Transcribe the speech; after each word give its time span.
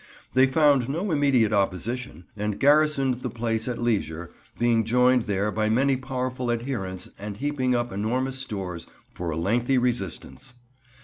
They 0.33 0.47
found 0.47 0.89
no 0.89 1.11
immediate 1.11 1.53
opposition, 1.53 2.23
and 2.35 2.59
garrisoned 2.59 3.21
the 3.21 3.29
place 3.29 3.67
at 3.67 3.77
leisure, 3.77 4.31
being 4.57 4.83
joined 4.83 5.25
there 5.25 5.51
by 5.51 5.69
many 5.69 5.95
powerful 5.95 6.49
adherents 6.49 7.11
and 7.19 7.37
heaping 7.37 7.75
up 7.75 7.91
enormous 7.91 8.39
stores 8.39 8.87
for 9.13 9.29
a 9.29 9.37
lengthy 9.37 9.77
resistance. 9.77 10.55